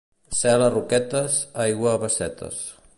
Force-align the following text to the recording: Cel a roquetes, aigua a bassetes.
Cel 0.37 0.63
a 0.67 0.69
roquetes, 0.77 1.37
aigua 1.67 1.95
a 1.95 2.03
bassetes. 2.07 2.65